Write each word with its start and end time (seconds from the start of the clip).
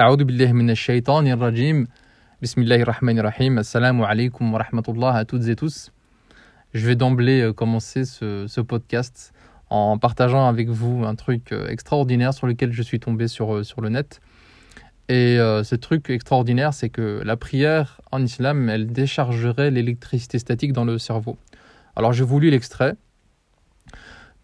أعوذ 0.00 0.24
بالله 0.24 0.52
من 0.52 0.70
الشيطان 0.70 1.26
الرجيم 1.26 1.86
بسم 2.42 2.62
الله 2.62 2.82
الرحمن 2.82 3.18
الرحيم 3.18 3.58
Assalamu 3.58 4.02
alaikum 4.04 4.52
wa 4.52 4.58
rahmatullah 4.58 5.14
à 5.14 5.24
toutes 5.24 5.46
et 5.46 5.54
tous. 5.54 5.92
Je 6.72 6.84
vais 6.84 6.96
d'emblée 6.96 7.40
euh, 7.42 7.52
commencer 7.52 8.04
ce, 8.04 8.46
ce, 8.48 8.60
podcast 8.60 9.32
en 9.70 9.96
partageant 9.98 10.48
avec 10.48 10.68
vous 10.68 11.04
un 11.04 11.14
truc 11.14 11.52
euh, 11.52 11.68
extraordinaire 11.68 12.34
sur 12.34 12.48
lequel 12.48 12.72
je 12.72 12.82
suis 12.82 12.98
tombé 12.98 13.28
sur, 13.28 13.54
euh, 13.54 13.62
sur 13.62 13.80
le 13.80 13.88
net. 13.88 14.20
Et 15.08 15.38
euh, 15.38 15.62
ce 15.62 15.76
truc 15.76 16.10
extraordinaire, 16.10 16.74
c'est 16.74 16.88
que 16.88 17.22
la 17.24 17.36
prière 17.36 18.00
en 18.10 18.20
islam, 18.20 18.68
elle 18.68 18.88
déchargerait 18.88 19.70
l'électricité 19.70 20.40
statique 20.40 20.72
dans 20.72 20.84
le 20.84 20.98
cerveau. 20.98 21.36
Alors 21.94 22.12
j'ai 22.12 22.24
voulu 22.24 22.50
l'extrait. 22.50 22.94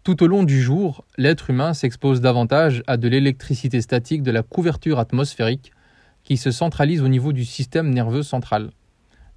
tout 0.06 0.22
au 0.22 0.28
long 0.28 0.44
du 0.44 0.62
jour, 0.62 1.04
l'être 1.18 1.50
humain 1.50 1.74
s'expose 1.74 2.20
davantage 2.20 2.84
à 2.86 2.96
de 2.96 3.08
l'électricité 3.08 3.80
statique 3.80 4.22
de 4.22 4.30
la 4.30 4.44
couverture 4.44 5.00
atmosphérique 5.00 5.72
qui 6.22 6.36
se 6.36 6.52
centralise 6.52 7.02
au 7.02 7.08
niveau 7.08 7.32
du 7.32 7.44
système 7.44 7.90
nerveux 7.90 8.22
central. 8.22 8.70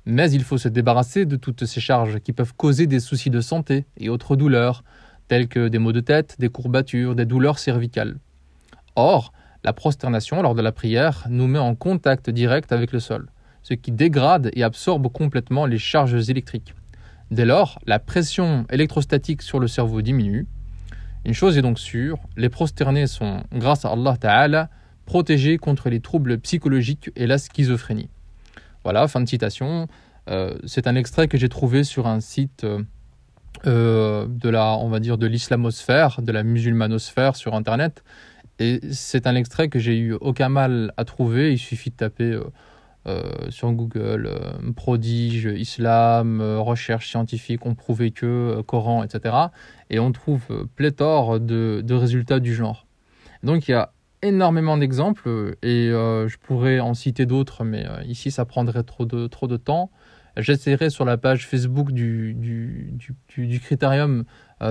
Mais 0.05 0.30
il 0.30 0.44
faut 0.44 0.59
se 0.59 0.67
débarrasser 0.70 1.25
de 1.25 1.38
toutes 1.38 1.66
ces 1.66 1.81
charges 1.81 2.20
qui 2.20 2.34
peuvent 2.34 2.53
causer 2.53 2.85
des 2.85 2.99
soucis 2.99 3.31
de 3.31 3.41
santé 3.41 3.88
et 3.97 4.09
autres 4.09 4.35
douleurs, 4.35 4.84
telles 5.27 5.47
que 5.47 5.70
des 5.70 5.80
maux 5.80 5.91
de 5.91 6.02
tête, 6.02 6.35
des 6.38 6.49
courbatures, 6.49 7.16
des 7.16 7.25
douleurs 7.25 7.58
cervicales. 7.58 8.20
Or, 8.95 9.33
la 9.63 9.73
prosternation 9.73 10.44
lors 10.44 10.53
de 10.53 10.61
la 10.61 10.72
prière 10.72 11.25
nous 11.31 11.47
met 11.47 11.58
en 11.58 11.73
contact 11.73 12.30
direct 12.30 12.72
avec 12.72 12.91
le 12.91 12.99
sol, 12.99 13.31
ce 13.63 13.73
qui 13.73 13.91
dégrade 13.91 14.52
et 14.53 14.61
absorbe 14.61 15.11
complètement 15.11 15.66
les 15.66 15.80
charges 15.80 16.30
électriques. 16.30 16.75
Dès 17.31 17.45
lors, 17.45 17.80
la 17.88 17.97
pression 17.97 18.67
électrostatique 18.70 19.41
sur 19.41 19.59
le 19.59 19.67
cerveau 19.67 20.03
diminue, 20.03 20.45
une 21.26 21.34
chose 21.34 21.58
est 21.58 21.62
donc 21.62 21.80
sûre, 21.80 22.18
les 22.38 22.50
prosternés 22.50 23.08
sont, 23.08 23.44
grâce 23.54 23.86
à 23.86 23.90
Allah 23.90 24.16
Ta'ala, 24.20 24.70
protégés 25.05 25.58
contre 25.58 25.90
les 25.90 26.00
troubles 26.00 26.40
psychologiques 26.40 27.12
et 27.16 27.28
la 27.28 27.38
schizophrénie. 27.38 28.09
Voilà, 28.84 29.08
fin 29.08 29.22
de 29.22 29.28
citation. 29.28 29.88
Euh, 30.30 30.58
c'est 30.66 30.88
un 30.88 30.95
extrait 30.95 31.28
que 31.28 31.38
j'ai 31.38 31.50
trouvé 31.50 31.84
sur 31.84 32.08
un 32.08 32.20
site 32.20 32.66
euh, 33.66 34.26
de 34.30 34.50
la, 34.50 34.78
on 34.78 34.88
va 34.88 35.00
dire, 35.00 35.17
de 35.17 35.28
l'islamosphère, 35.28 36.22
de 36.22 36.31
la 36.31 36.44
musulmanosphère 36.44 37.36
sur 37.36 37.56
Internet. 37.56 38.04
Et 38.59 38.80
c'est 38.92 39.28
un 39.28 39.36
extrait 39.36 39.67
que 39.67 39.80
j'ai 39.80 39.98
eu 39.98 40.14
aucun 40.14 40.50
mal 40.50 40.94
à 40.95 41.04
trouver. 41.04 41.52
Il 41.52 41.58
suffit 41.58 41.89
de 41.89 41.95
taper 41.95 42.31
euh, 42.31 42.44
euh, 42.44 42.50
sur 43.50 43.72
Google 43.72 44.28
euh, 44.28 44.72
prodige, 44.73 45.45
islam, 45.45 46.42
euh, 46.42 46.59
recherche 46.59 47.09
scientifique, 47.09 47.66
on 47.66 47.75
prouvait 47.75 48.11
que, 48.11 48.25
euh, 48.25 48.64
Coran, 48.64 49.03
etc. 49.03 49.36
Et 49.89 50.00
on 50.00 50.11
trouve 50.11 50.44
euh, 50.52 50.66
pléthore 50.75 51.39
de, 51.39 51.81
de, 51.83 51.94
résultats 51.94 52.39
du 52.39 52.53
genre. 52.53 52.86
Donc 53.44 53.67
il 53.67 53.72
y 53.72 53.73
a 53.73 53.92
énormément 54.22 54.77
d'exemples 54.77 55.55
et 55.64 55.88
je 55.92 56.38
pourrais 56.39 56.81
en 56.81 56.94
citer 56.94 57.25
d'autres, 57.25 57.64
mais 57.64 57.86
ici 58.05 58.31
ça 58.31 58.44
prendrait 58.44 58.83
trop 58.83 59.05
de, 59.05 59.27
trop 59.27 59.47
de 59.47 59.55
temps. 59.55 59.92
J'essaierai 60.36 60.89
sur 60.89 61.05
la 61.05 61.16
page 61.16 61.47
Facebook 61.47 61.94
du, 61.94 62.33
du, 62.33 62.94
du, 63.30 63.47
du 63.47 63.59
Critérium 63.61 64.25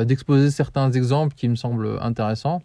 d'exposer 0.05 0.51
certains 0.51 0.91
exemples 0.91 1.35
qui 1.35 1.49
me 1.49 1.55
semblent 1.55 1.99
intéressants. 2.03 2.61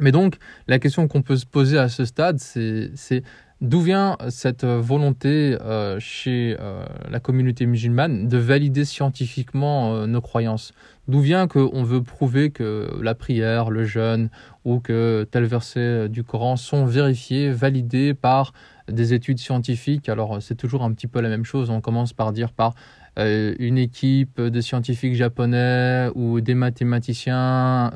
Mais 0.00 0.10
donc, 0.10 0.38
la 0.66 0.80
question 0.80 1.06
qu'on 1.06 1.22
peut 1.22 1.36
se 1.36 1.46
poser 1.46 1.78
à 1.78 1.88
ce 1.88 2.04
stade, 2.04 2.40
c'est 2.40 3.22
D'où 3.62 3.80
vient 3.80 4.16
cette 4.28 4.64
volonté 4.64 5.56
euh, 5.60 6.00
chez 6.00 6.56
euh, 6.58 6.84
la 7.08 7.20
communauté 7.20 7.64
musulmane 7.64 8.26
de 8.26 8.36
valider 8.36 8.84
scientifiquement 8.84 9.94
euh, 9.94 10.06
nos 10.06 10.20
croyances? 10.20 10.72
D'où 11.06 11.20
vient 11.20 11.46
qu'on 11.46 11.84
veut 11.84 12.02
prouver 12.02 12.50
que 12.50 12.90
la 13.00 13.14
prière, 13.14 13.70
le 13.70 13.84
jeûne 13.84 14.30
ou 14.64 14.80
que 14.80 15.28
tel 15.30 15.44
verset 15.44 16.08
du 16.08 16.24
Coran 16.24 16.56
sont 16.56 16.86
vérifiés, 16.86 17.52
validés 17.52 18.14
par 18.14 18.52
des 18.90 19.14
études 19.14 19.38
scientifiques? 19.38 20.08
Alors 20.08 20.42
c'est 20.42 20.56
toujours 20.56 20.82
un 20.82 20.92
petit 20.92 21.06
peu 21.06 21.20
la 21.20 21.28
même 21.28 21.44
chose. 21.44 21.70
On 21.70 21.80
commence 21.80 22.12
par 22.12 22.32
dire 22.32 22.52
par 22.52 22.74
une 23.16 23.78
équipe 23.78 24.40
de 24.40 24.60
scientifiques 24.60 25.14
japonais 25.14 26.08
ou 26.16 26.40
des 26.40 26.54
mathématiciens 26.54 27.92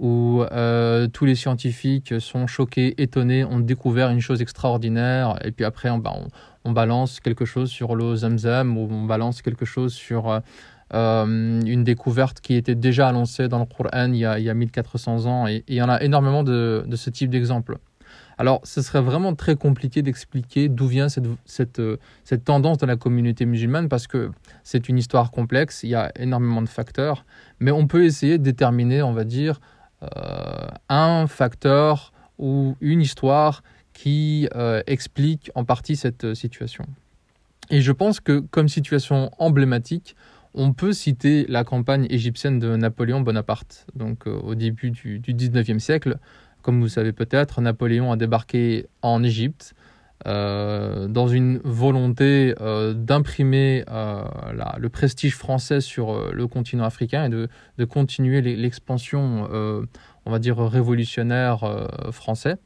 où 0.00 0.42
euh, 0.42 1.06
tous 1.06 1.24
les 1.24 1.34
scientifiques 1.34 2.20
sont 2.20 2.46
choqués, 2.46 3.00
étonnés, 3.00 3.44
ont 3.44 3.60
découvert 3.60 4.10
une 4.10 4.20
chose 4.20 4.42
extraordinaire, 4.42 5.38
et 5.44 5.52
puis 5.52 5.64
après 5.64 5.90
on, 5.90 5.98
bah, 5.98 6.14
balance 6.64 7.20
quelque 7.20 7.44
chose 7.44 7.70
sur 7.70 7.94
l'eau 7.94 8.16
Zamzam, 8.16 8.76
ou 8.76 8.88
on 8.90 9.04
balance 9.04 9.42
quelque 9.42 9.64
chose 9.64 9.94
sur 9.94 10.40
euh, 10.92 11.60
une 11.64 11.82
découverte 11.84 12.40
qui 12.40 12.54
était 12.54 12.74
déjà 12.74 13.08
annoncée 13.08 13.48
dans 13.48 13.58
le 13.58 13.64
Coran 13.64 14.12
il 14.12 14.16
y 14.16 14.24
a, 14.24 14.38
il 14.38 14.44
y 14.44 14.50
a 14.50 14.54
1400 14.54 15.26
ans, 15.26 15.46
et, 15.46 15.64
il 15.68 15.74
y 15.74 15.82
en 15.82 15.88
a 15.88 16.02
énormément 16.02 16.42
de, 16.42 16.84
ce 16.94 17.10
type 17.10 17.30
d'exemples. 17.30 17.78
Alors, 18.36 18.60
ce 18.64 18.82
serait 18.82 19.00
vraiment 19.00 19.34
très 19.36 19.54
compliqué 19.54 20.02
d'expliquer 20.02 20.68
d'où 20.68 20.88
vient 20.88 21.08
cette, 21.08 21.24
cette, 21.46 22.44
tendance 22.44 22.78
de 22.78 22.86
la 22.86 22.96
communauté 22.96 23.46
musulmane 23.46 23.88
parce 23.88 24.08
que 24.08 24.32
c'est 24.64 24.88
une 24.88 24.98
histoire 24.98 25.30
complexe, 25.30 25.84
il 25.84 25.90
y 25.90 25.94
a 25.94 26.10
énormément 26.16 26.60
de 26.60 26.68
facteurs, 26.68 27.24
mais 27.60 27.70
on 27.70 27.86
peut 27.86 28.04
essayer 28.04 28.38
de 28.38 28.42
déterminer, 28.42 29.02
on 29.02 29.12
va 29.12 29.22
dire, 29.22 29.60
euh, 29.60 29.73
un 30.88 31.26
facteur 31.26 32.12
ou 32.38 32.76
une 32.80 33.00
histoire 33.00 33.62
qui 33.92 34.48
euh, 34.54 34.82
explique 34.86 35.50
en 35.54 35.64
partie 35.64 35.96
cette 35.96 36.24
euh, 36.24 36.34
situation. 36.34 36.84
Et 37.70 37.80
je 37.80 37.92
pense 37.92 38.20
que 38.20 38.40
comme 38.40 38.68
situation 38.68 39.30
emblématique, 39.38 40.16
on 40.52 40.72
peut 40.72 40.92
citer 40.92 41.46
la 41.48 41.64
campagne 41.64 42.06
égyptienne 42.10 42.58
de 42.58 42.76
Napoléon 42.76 43.22
Bonaparte. 43.22 43.86
Donc 43.94 44.26
au 44.26 44.54
début 44.54 44.90
du, 44.90 45.18
du 45.18 45.34
19e 45.34 45.78
siècle, 45.78 46.18
comme 46.62 46.80
vous 46.80 46.88
savez 46.88 47.12
peut-être, 47.12 47.60
Napoléon 47.60 48.12
a 48.12 48.16
débarqué 48.16 48.86
en 49.02 49.22
Égypte 49.22 49.74
euh, 50.26 51.06
dans 51.06 51.28
une 51.28 51.58
volonté 51.64 52.54
euh, 52.60 52.94
d'imprimer 52.94 53.84
euh, 53.90 54.24
le 54.78 54.88
prestige 54.88 55.36
français 55.36 55.82
sur 55.82 56.32
le 56.32 56.46
continent 56.46 56.84
africain 56.84 57.26
et 57.26 57.28
de, 57.28 57.48
de 57.76 57.84
continuer 57.84 58.40
l'expansion, 58.40 59.48
on 60.26 60.30
va 60.30 60.38
dire, 60.38 60.58
révolutionnaire 60.58 61.88
français. 62.10 62.56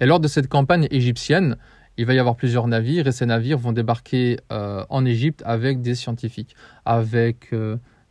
Et 0.00 0.06
lors 0.06 0.20
de 0.20 0.28
cette 0.28 0.48
campagne 0.48 0.86
égyptienne, 0.90 1.56
il 1.96 2.06
va 2.06 2.14
y 2.14 2.18
avoir 2.18 2.36
plusieurs 2.36 2.68
navires 2.68 3.06
et 3.06 3.12
ces 3.12 3.26
navires 3.26 3.58
vont 3.58 3.72
débarquer 3.72 4.38
en 4.50 5.04
Égypte 5.04 5.42
avec 5.44 5.80
des 5.80 5.94
scientifiques, 5.94 6.54
avec 6.84 7.50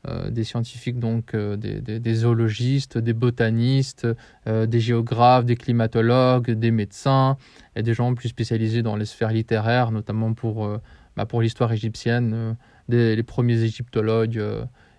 euh, 0.07 0.29
des 0.29 0.43
scientifiques, 0.43 0.99
donc 0.99 1.33
euh, 1.33 1.55
des, 1.55 1.79
des, 1.81 2.13
zoologistes, 2.13 2.97
des 2.97 3.13
botanistes, 3.13 4.07
euh, 4.47 4.65
des 4.65 4.79
géographes, 4.79 5.45
des 5.45 5.55
climatologues, 5.55 6.51
des 6.51 6.71
médecins 6.71 7.37
et 7.75 7.81
des 7.81 7.93
gens 7.93 8.13
plus 8.13 8.29
spécialisés 8.29 8.83
dans 8.83 8.95
les 8.95 9.05
sphères 9.05 9.31
littéraires, 9.31 9.91
notamment 9.91 10.33
pour, 10.33 10.69
bah, 11.15 11.25
pour 11.25 11.41
l'histoire 11.41 11.71
égyptienne, 11.71 12.55
des, 12.87 13.15
les 13.15 13.23
premiers 13.23 13.61
égyptologues 13.63 14.41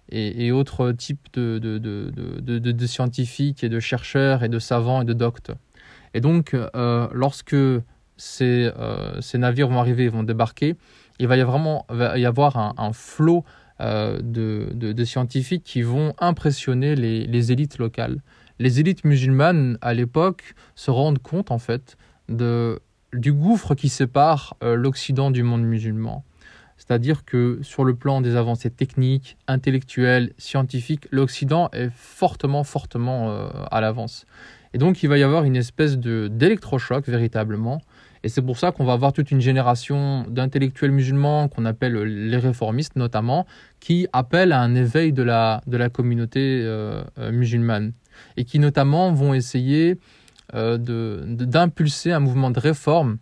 et, 0.08 0.46
et, 0.46 0.52
autres 0.52 0.92
types 0.92 1.28
de, 1.34 1.58
de, 1.58 1.78
de, 1.78 2.58
de, 2.58 2.86
scientifiques 2.86 3.62
et 3.62 3.68
de 3.68 3.80
chercheurs 3.80 4.42
et 4.42 4.48
de 4.48 4.58
savants 4.58 5.02
et 5.02 5.04
de 5.04 5.12
doctes. 5.12 5.52
Et 6.14 6.20
donc, 6.20 6.56
lorsque 7.12 7.56
ces, 8.16 8.70
ces 9.20 9.38
navires 9.38 9.68
vont 9.68 9.78
arriver, 9.78 10.08
vont 10.08 10.22
débarquer, 10.22 10.76
il 11.18 11.28
va 11.28 11.36
y, 11.36 11.42
vraiment, 11.42 11.86
va 11.88 12.18
y 12.18 12.26
avoir 12.26 12.56
un 12.78 12.92
flot 12.92 13.44
euh, 13.80 14.18
de, 14.22 15.04
scientifiques 15.04 15.62
qui 15.64 15.82
vont 15.82 16.14
impressionner 16.18 16.94
les, 16.94 17.26
les, 17.26 17.52
élites 17.52 17.78
locales. 17.78 18.22
Les 18.58 18.80
élites 18.80 19.04
musulmanes, 19.04 19.76
à 19.82 19.92
l'époque, 19.92 20.54
se 20.74 20.90
rendent 20.90 21.18
compte, 21.18 21.50
en 21.50 21.58
fait, 21.58 21.96
de, 22.28 22.80
du 23.12 23.32
gouffre 23.32 23.74
qui 23.74 23.88
sépare 23.88 24.56
euh, 24.62 24.76
l'Occident 24.76 25.30
du 25.30 25.42
monde 25.42 25.62
musulman. 25.62 26.24
C'est-à-dire 26.76 27.24
que 27.24 27.58
sur 27.62 27.84
le 27.84 27.94
plan 27.94 28.20
des 28.20 28.36
avancées 28.36 28.70
techniques, 28.70 29.36
intellectuelles, 29.46 30.32
scientifiques, 30.38 31.06
l'Occident 31.10 31.70
est 31.72 31.90
fortement, 31.90 32.64
fortement 32.64 33.30
euh, 33.30 33.48
à 33.70 33.80
l'avance. 33.80 34.26
Et 34.74 34.78
donc 34.78 35.02
il 35.02 35.08
va 35.08 35.16
y 35.18 35.22
avoir 35.22 35.44
une 35.44 35.56
espèce 35.56 35.96
d'électrochoc 35.96 37.06
véritablement 37.06 37.80
et 38.26 38.28
c'est 38.28 38.42
pour 38.42 38.58
ça 38.58 38.72
qu'on 38.72 38.84
va 38.84 38.94
avoir 38.94 39.12
toute 39.12 39.30
une 39.30 39.40
génération 39.40 40.24
d'intellectuels 40.28 40.90
musulmans 40.90 41.46
qu'on 41.46 41.64
appelle 41.64 41.94
les 41.94 42.36
réformistes 42.38 42.96
notamment, 42.96 43.46
qui 43.78 44.08
appellent 44.12 44.50
à 44.50 44.60
un 44.60 44.74
éveil 44.74 45.12
de 45.12 45.22
la, 45.22 45.60
communauté 45.92 46.40
euh, 46.64 47.04
euh, 47.20 47.30
musulmane 47.30 47.92
et 48.36 48.42
qui 48.42 48.58
notamment 48.58 49.12
vont 49.12 49.32
essayer 49.32 50.00
euh, 50.54 50.76
d'impulser 50.76 52.10
un 52.10 52.18
mouvement 52.18 52.50
de 52.50 52.58
réforme 52.58 53.18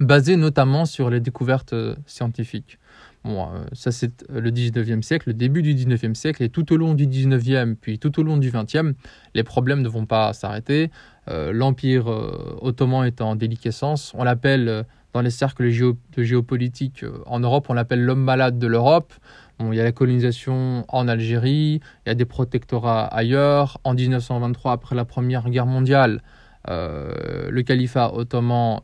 basé 0.00 0.34
notamment 0.34 0.84
sur 0.84 1.10
les 1.10 1.20
découvertes 1.20 1.76
scientifiques. 2.04 2.80
Euh, 3.26 3.64
ça 3.72 3.90
c'est 3.90 4.24
le 4.30 4.50
19e 4.50 5.02
siècle, 5.02 5.30
le 5.30 5.34
début 5.34 5.62
du 5.62 5.74
19e 5.74 6.14
siècle, 6.14 6.42
et 6.42 6.48
tout 6.48 6.72
au 6.72 6.76
long 6.76 6.94
du 6.94 7.06
19e, 7.06 7.74
puis 7.74 7.98
tout 7.98 8.20
au 8.20 8.22
long 8.22 8.36
du 8.36 8.50
20e, 8.50 8.94
les 9.34 9.42
problèmes 9.42 9.82
ne 9.82 9.88
vont 9.88 10.06
pas 10.06 10.32
s'arrêter. 10.32 10.90
Euh, 11.30 11.52
L'Empire 11.52 12.10
euh, 12.10 12.58
ottoman 12.60 13.06
est 13.06 13.20
en 13.20 13.34
déliquescence. 13.36 14.12
On 14.14 14.24
l'appelle, 14.24 14.68
euh, 14.68 14.82
dans 15.12 15.22
les 15.22 15.30
cercles 15.30 15.64
de 15.64 16.22
géopolitique 16.22 17.02
euh, 17.02 17.22
en 17.26 17.40
Europe, 17.40 17.66
on 17.70 17.74
l'appelle 17.74 18.04
l'homme 18.04 18.22
malade 18.22 18.58
de 18.58 18.66
l'Europe. 18.66 19.12
Il 19.60 19.74
y 19.74 19.80
a 19.80 19.84
la 19.84 19.92
colonisation 19.92 20.84
en 20.88 21.06
Algérie, 21.06 21.80
il 22.04 22.08
y 22.08 22.10
a 22.10 22.14
des 22.14 22.24
protectorats 22.24 23.06
ailleurs. 23.06 23.78
En 23.84 23.94
1923, 23.94 24.72
après 24.72 24.96
la 24.96 25.04
Première 25.04 25.48
Guerre 25.48 25.66
mondiale, 25.66 26.22
le 26.66 27.62
califat 27.62 28.12
ottoman 28.12 28.80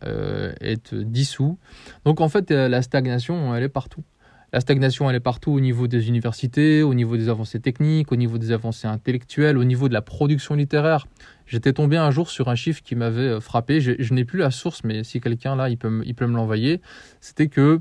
est 0.61 0.95
dissous. 0.95 1.59
Donc 2.05 2.21
en 2.21 2.29
fait, 2.29 2.53
la 2.53 2.83
stagnation, 2.83 3.53
elle 3.53 3.65
est 3.65 3.69
partout. 3.69 4.05
La 4.53 4.61
stagnation, 4.61 5.09
elle 5.09 5.17
est 5.17 5.21
partout 5.21 5.53
au 5.53 5.61
niveau 5.61 5.87
des 5.87 6.09
universités, 6.09 6.83
au 6.83 6.93
niveau 6.93 7.17
des 7.17 7.29
avancées 7.29 7.61
techniques, 7.61 8.11
au 8.11 8.17
niveau 8.17 8.37
des 8.37 8.51
avancées 8.51 8.89
intellectuelles, 8.89 9.57
au 9.57 9.65
niveau 9.65 9.89
de 9.89 9.95
la 9.95 10.03
production 10.03 10.57
littéraire. 10.57 11.07
J'étais 11.47 11.73
tombé 11.73 11.97
un 11.97 12.11
jour 12.11 12.31
sur 12.31 12.49
un 12.49 12.57
chiffre 12.57 12.83
qui 12.83 12.97
m'avait 12.97 13.23
euh, 13.23 13.41
frappé. 13.41 13.81
Je, 13.81 14.13
n'ai 14.13 14.25
plus 14.25 14.39
la 14.39 14.51
source, 14.51 14.83
mais 14.83 15.05
si 15.05 15.21
quelqu'un 15.21 15.55
là, 15.55 15.69
il 15.69 15.77
peut, 15.77 16.03
il 16.05 16.15
peut 16.15 16.27
me 16.27 16.35
l'envoyer. 16.35 16.81
C'était 17.21 17.47
que, 17.47 17.81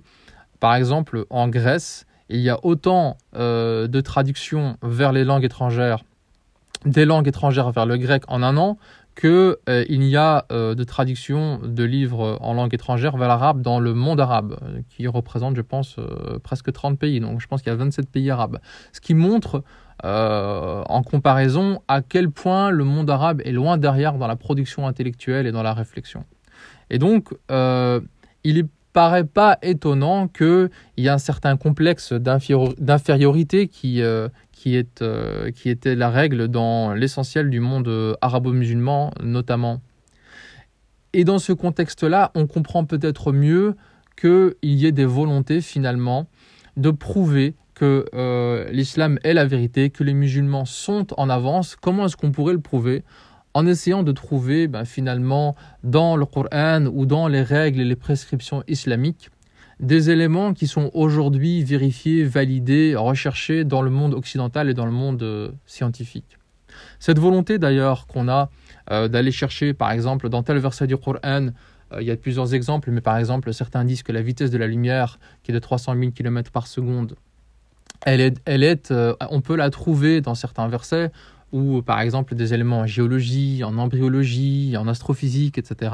par 0.60 0.76
exemple, 0.76 1.26
en 1.32 1.48
Grèce, 1.48 2.06
il 2.30 2.40
y 2.40 2.50
a 2.50 2.64
autant 2.64 3.18
euh, 3.36 3.88
de 3.88 4.02
traductions 4.02 4.78
vers 4.84 5.12
les 5.12 5.24
langues 5.24 5.46
étrangères, 5.46 6.04
des 6.86 7.06
langues 7.06 7.28
étrangères 7.28 7.72
vers 7.72 7.86
le 7.86 7.98
grec 7.98 8.24
en 8.28 8.44
un 8.44 8.58
an, 8.58 8.78
qu'il 9.20 9.30
euh, 9.68 9.86
y 9.90 10.16
a 10.16 10.46
euh, 10.52 10.76
de 10.76 10.84
traduction 10.86 11.60
de 11.62 11.84
livres 11.84 12.38
en 12.42 12.54
langue 12.54 12.74
étrangère 12.74 13.18
vers 13.18 13.28
l'arabe 13.28 13.62
dans 13.62 13.80
le 13.80 13.94
monde 13.94 14.22
arabe, 14.22 14.58
euh, 14.64 14.80
qui 14.90 15.08
représente, 15.08 15.58
je 15.58 15.62
pense, 15.62 15.98
presque 16.44 16.72
30 16.72 16.98
pays. 16.98 17.20
Donc 17.20 17.42
je 17.42 17.48
pense 17.48 17.62
qu'il 17.62 17.72
y 17.72 17.74
a 17.74 17.78
27 17.78 18.10
pays 18.10 18.30
arabes. 18.32 18.60
Ce 18.94 19.02
qui 19.02 19.14
montre, 19.14 19.64
en 20.02 21.04
comparaison, 21.04 21.82
à 21.90 22.02
quel 22.02 22.32
point 22.32 22.70
le 22.70 22.86
monde 22.86 23.10
arabe 23.10 23.42
est 23.44 23.52
loin 23.52 23.78
derrière 23.78 24.14
dans 24.14 24.28
la 24.28 24.38
production 24.38 24.88
intellectuelle 24.88 25.46
et 25.46 25.52
dans 25.52 25.64
la 25.64 25.74
réflexion. 25.74 26.24
Et 26.90 27.00
donc, 27.00 27.34
il 27.50 28.58
est 28.58 28.66
paraît 28.94 29.24
pas 29.24 29.58
étonnant 29.62 30.28
qu'il 30.28 30.70
y 30.98 31.08
ait 31.08 31.10
un 31.10 31.18
certain 31.18 31.58
complexe 31.58 32.14
d'infériorité 32.14 33.68
qui, 33.68 34.02
euh, 34.02 34.30
euh, 35.02 35.52
qui 35.52 35.70
était 35.70 35.96
la 35.96 36.10
règle 36.10 36.48
dans 36.48 36.94
l'essentiel 36.94 37.50
du 37.50 37.60
monde 37.60 37.88
euh, 37.88 38.14
arabo-musulman 38.22 39.12
notamment. 39.22 39.82
Et 41.14 41.24
dans 41.24 41.40
ce 41.40 41.54
contexte-là, 41.54 42.32
on 42.36 42.46
comprend 42.46 42.86
peut-être 42.86 43.32
mieux 43.32 43.76
qu'il 44.20 44.54
y 44.62 44.86
ait 44.86 44.92
des 44.92 45.06
volontés 45.06 45.62
finalement 45.62 46.28
de 46.78 46.92
prouver 46.92 47.56
que 47.74 48.06
l'islam 48.72 49.18
est 49.24 49.34
la 49.34 49.46
vérité, 49.46 49.90
que 49.90 50.04
les 50.04 50.14
musulmans 50.14 50.66
sont 50.66 51.08
en 51.18 51.30
avance. 51.30 51.78
Comment 51.78 52.06
est-ce 52.06 52.18
qu'on 52.18 52.32
pourrait 52.32 52.54
le 52.54 52.60
prouver? 52.60 53.04
En 53.54 53.66
essayant 53.66 54.04
de 54.04 54.12
trouver 54.12 54.68
ben, 54.68 54.86
finalement 54.86 55.56
dans 55.84 56.16
le 56.16 56.26
Coran 56.26 56.86
ou 56.86 57.06
dans 57.06 57.28
les 57.28 57.42
règles 57.42 57.80
et 57.80 57.86
les 57.86 57.96
prescriptions 57.96 58.64
islamiques 58.68 59.32
des 59.80 60.10
éléments 60.10 60.54
qui 60.54 60.68
sont 60.68 60.92
aujourd'hui 60.94 61.64
vérifiés, 61.64 62.24
validés, 62.24 62.96
recherchés 62.96 63.64
dans 63.64 63.82
le 63.82 63.90
monde 63.90 64.14
occidental 64.14 64.70
et 64.70 64.74
dans 64.74 64.86
le 64.86 64.92
monde 64.92 65.24
euh, 65.24 65.52
scientifique. 65.66 66.38
Cette 67.00 67.20
volonté 67.20 67.60
d'ailleurs 67.60 68.06
qu'on 68.06 68.28
a 68.28 68.50
euh, 68.92 69.08
d'aller 69.08 69.32
chercher 69.32 69.74
par 69.74 69.92
exemple 69.92 70.30
dans 70.30 70.44
tel 70.44 70.58
verset 70.58 70.86
du 70.86 70.98
Coran, 70.98 71.20
euh, 71.94 72.02
il 72.02 72.08
y 72.08 72.12
a 72.12 72.18
plusieurs 72.18 72.54
exemples, 72.54 72.92
mais 72.92 73.02
par 73.02 73.18
exemple 73.18 73.54
certains 73.54 73.86
disent 73.86 74.04
que 74.04 74.12
la 74.12 74.22
vitesse 74.22 74.52
de 74.52 74.58
la 74.58 74.68
lumière 74.68 75.18
qui 75.44 75.52
est 75.52 75.54
de 75.54 75.60
300 75.60 75.96
000 75.98 76.12
km 76.12 76.52
par 76.52 76.68
seconde, 76.68 77.16
elle 78.06 78.22
est, 78.22 78.38
elle 78.46 78.64
est 78.64 78.94
on 79.30 79.42
peut 79.42 79.56
la 79.56 79.70
trouver 79.70 80.22
dans 80.22 80.36
certains 80.36 80.68
versets 80.68 81.12
ou 81.52 81.82
par 81.82 82.02
exemple 82.02 82.36
des 82.36 82.54
éléments 82.54 82.80
en 82.80 82.86
géologie, 82.86 83.64
en 83.64 83.78
embryologie, 83.78 84.76
en 84.78 84.88
astrophysique, 84.88 85.58
etc., 85.58 85.92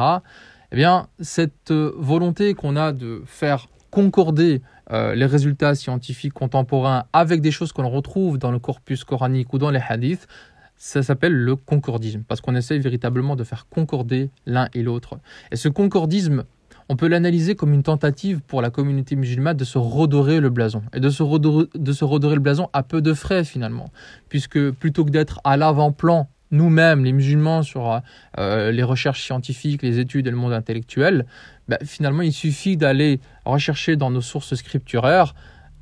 eh 0.72 0.76
bien, 0.76 1.08
cette 1.20 1.72
volonté 1.72 2.54
qu'on 2.54 2.76
a 2.76 2.92
de 2.92 3.22
faire 3.26 3.68
concorder 3.96 4.62
euh, 4.92 5.16
les 5.16 5.26
résultats 5.26 5.74
scientifiques 5.74 6.34
contemporains 6.34 7.06
avec 7.14 7.40
des 7.40 7.50
choses 7.50 7.72
qu'on 7.72 7.88
retrouve 7.88 8.38
dans 8.38 8.52
le 8.52 8.60
corpus 8.60 9.06
coranique 9.06 9.54
ou 9.54 9.58
dans 9.58 9.72
les 9.72 9.80
hadiths, 9.80 10.28
ça 10.76 11.02
s'appelle 11.02 11.32
le 11.32 11.56
concordisme, 11.56 12.24
parce 12.28 12.42
qu'on 12.42 12.56
essaye 12.56 12.80
véritablement 12.80 13.38
de 13.38 13.46
faire 13.46 13.68
concorder 13.70 14.32
l'un 14.46 14.68
et 14.74 14.84
l'autre. 14.84 15.18
Et 15.54 15.56
ce 15.56 15.70
concordisme, 15.70 16.44
on 16.90 16.98
peut 16.98 17.08
l'analyser 17.08 17.56
comme 17.56 17.72
une 17.72 17.84
tentative 17.84 18.42
pour 18.46 18.62
la 18.62 18.70
communauté 18.70 19.16
musulmane 19.16 19.56
de 19.56 19.64
se 19.64 19.78
redorer 19.78 20.42
le 20.42 20.50
blason. 20.50 20.84
Et 20.94 21.00
de 21.00 21.10
se 21.10 21.24
redorer, 21.24 22.36
le 22.36 22.42
blason 22.42 22.68
à 22.74 22.84
peu 22.84 23.02
de 23.02 23.14
frais 23.14 23.46
finalement. 23.46 23.92
Puisque 24.28 24.72
plutôt 24.72 25.06
que 25.06 25.10
d'être 25.10 25.40
à 25.46 25.56
l'avant-plan, 25.56 26.28
nous-mêmes, 26.52 27.04
les 27.04 27.14
musulmans, 27.14 27.64
sur 27.64 28.02
euh, 28.38 28.72
les 28.72 28.84
recherches 28.84 29.24
scientifiques, 29.24 29.82
les 29.82 30.00
études 30.00 30.28
et 30.28 30.32
le 30.32 30.38
monde 30.38 30.54
intellectuel, 30.54 31.26
ben, 31.68 31.78
finalement 31.84 32.22
il 32.22 32.34
suffit 32.34 32.78
d'aller 32.78 33.20
rechercher 33.46 33.96
dans 33.96 34.12
nos 34.12 34.22
sources 34.22 34.56
scripturaires 34.56 35.36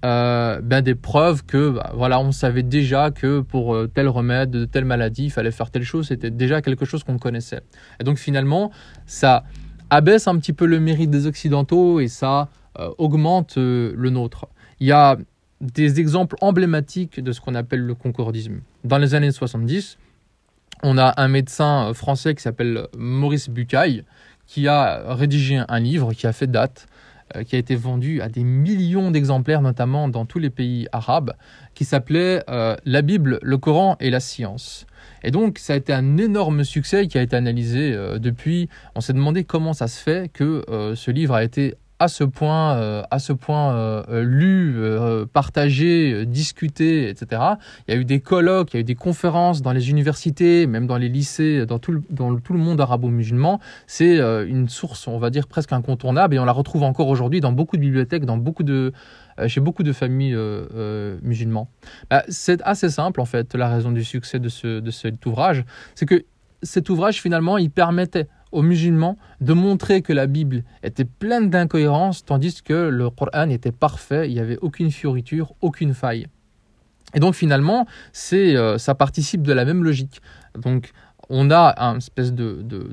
euh, 0.06 0.60
ben, 0.62 0.82
des 0.82 0.96
preuves 0.96 1.46
que 1.46 1.72
ben, 1.72 1.92
voilà 1.94 2.20
on 2.20 2.32
savait 2.32 2.64
déjà 2.64 3.12
que 3.12 3.42
pour 3.42 3.76
euh, 3.76 3.88
tel 3.88 4.08
remède 4.08 4.52
de 4.52 4.66
telle 4.66 4.86
maladie 4.86 5.26
il 5.26 5.32
fallait 5.32 5.52
faire 5.52 5.72
telle 5.72 5.84
chose 5.84 6.08
c'était 6.08 6.32
déjà 6.32 6.62
quelque 6.62 6.86
chose 6.86 7.04
qu'on 7.04 7.18
connaissait 7.18 7.62
et 8.00 8.04
donc 8.04 8.18
finalement 8.18 8.72
ça 9.06 9.44
abaisse 9.90 10.28
un 10.28 10.38
petit 10.38 10.54
peu 10.54 10.66
le 10.66 10.80
mérite 10.80 11.12
des 11.12 11.28
Occidentaux 11.28 12.00
et 12.00 12.08
ça 12.08 12.50
euh, 12.80 12.90
augmente 12.98 13.58
le 13.58 14.10
nôtre. 14.10 14.48
Il 14.80 14.88
y 14.88 14.92
a 14.92 15.18
des 15.62 16.00
exemples 16.00 16.36
emblématiques 16.42 17.20
de 17.20 17.32
ce 17.32 17.40
qu'on 17.40 17.56
appelle 17.56 17.82
le 17.82 17.94
concordisme. 17.94 18.62
Dans 18.84 18.98
les 18.98 19.14
années 19.16 19.32
70, 19.32 19.98
on 20.82 20.98
a 20.98 21.14
un 21.22 21.28
médecin 21.28 21.94
français 21.94 22.34
qui 22.36 22.42
s'appelle 22.42 22.88
Maurice 22.98 23.50
Bucaille 23.50 24.04
qui 24.48 24.68
a 24.68 25.14
rédigé 25.14 25.62
un 25.68 25.80
livre 25.80 26.14
qui 26.14 26.28
a 26.28 26.34
fait 26.34 26.48
date, 26.48 26.88
qui 27.48 27.56
a 27.56 27.60
été 27.60 27.76
vendu 27.76 28.22
à 28.22 28.30
des 28.30 28.44
millions 28.44 29.10
d'exemplaires, 29.10 29.62
notamment 29.62 30.08
dans 30.08 30.26
tous 30.26 30.40
les 30.40 30.52
pays 30.52 30.88
arabes, 30.92 31.34
qui 31.74 31.86
s'appelait 31.86 32.44
La 32.48 33.02
Bible, 33.02 33.40
le 33.42 33.58
Coran 33.58 33.98
et 34.00 34.12
la 34.12 34.20
science. 34.20 34.86
Et 35.24 35.32
donc, 35.32 35.58
ça 35.58 35.74
a 35.74 35.76
été 35.76 35.94
un 35.94 36.18
énorme 36.18 36.64
succès 36.64 37.08
qui 37.08 37.18
a 37.18 37.22
été 37.22 37.36
analysé 37.36 37.94
euh, 37.94 38.20
depuis. 38.20 38.70
On 38.96 39.02
s'est 39.02 39.14
demandé 39.14 39.44
comment 39.44 39.74
ça 39.74 39.88
se 39.88 40.02
fait 40.02 40.30
que 40.32 40.66
euh, 40.70 40.96
ce 40.96 41.12
livre 41.12 41.34
a 41.34 41.44
été 41.44 41.76
à 42.04 42.08
ce 42.08 42.24
point, 42.24 42.76
euh, 42.76 43.04
à 43.12 43.20
ce 43.20 43.34
point 43.34 44.04
lu, 44.10 44.76
partagé, 45.34 46.26
discuté, 46.26 47.10
etc. 47.10 47.42
Il 47.88 47.94
y 47.94 47.98
a 47.98 48.00
eu 48.00 48.06
des 48.06 48.20
colloques, 48.20 48.74
il 48.74 48.78
y 48.78 48.80
a 48.80 48.82
eu 48.82 48.84
des 48.84 48.96
conférences 48.96 49.62
dans 49.62 49.72
les 49.72 49.90
universités, 49.90 50.68
même 50.68 50.88
dans 50.88 50.98
les 50.98 51.10
lycées, 51.10 51.66
dans 51.66 51.80
tout 51.80 51.92
le, 51.92 52.58
monde 52.58 52.80
arabo-musulman. 52.80 53.60
C'est 53.88 54.20
une 54.20 54.70
source, 54.70 55.08
on 55.08 55.18
va 55.18 55.30
dire, 55.30 55.48
presque 55.48 55.74
incontournable 55.74 56.36
et 56.36 56.40
on 56.40 56.46
la 56.46 56.52
retrouve 56.52 56.84
encore 56.84 57.08
aujourd'hui 57.08 57.42
dans 57.42 57.52
beaucoup 57.52 57.78
de 57.78 57.82
bibliothèques, 57.82 58.24
euh, 59.40 59.48
chez 59.48 59.62
beaucoup 59.62 59.84
de 59.84 59.94
familles 59.94 60.36
euh, 60.36 60.66
euh, 60.76 61.18
musulmanes. 61.22 61.66
Bah, 62.10 62.24
c'est 62.30 62.62
assez 62.64 62.90
simple 62.90 63.22
en 63.22 63.26
fait 63.26 63.56
la 63.56 63.68
raison 63.70 63.92
du 63.92 64.04
succès 64.04 64.40
de, 64.40 64.80
de 64.80 64.92
cet 64.92 65.26
ouvrage, 65.26 65.66
c'est 65.96 66.06
que 66.06 66.24
cet 66.62 66.90
ouvrage 66.90 67.22
finalement 67.22 67.58
il 67.58 67.70
permettait 67.70 68.28
aux 68.54 68.62
musulmans 68.62 69.18
de 69.42 69.54
montrer 69.54 70.02
que 70.02 70.14
la 70.14 70.28
Bible 70.28 70.64
était 70.84 71.06
pleine 71.06 71.50
d'incohérences 71.50 72.24
tandis 72.24 72.62
que 72.64 72.88
le 72.88 73.10
Coran 73.10 73.50
était 73.50 73.72
parfait, 73.72 74.30
il 74.30 74.34
n'y 74.34 74.40
avait 74.40 74.58
aucune 74.62 74.92
fioriture, 74.92 75.54
aucune 75.62 75.94
faille. 75.94 76.28
Et 77.14 77.20
donc 77.20 77.36
finalement, 77.36 77.86
c'est, 78.12 78.56
ça 78.78 78.96
participe 78.96 79.44
de 79.44 79.54
la 79.54 79.66
même 79.66 79.84
logique. 79.84 80.22
Donc 80.58 80.92
on 81.30 81.52
a 81.52 81.76
un 81.78 81.98
espèce 81.98 82.34
de, 82.34 82.62
de, 82.64 82.88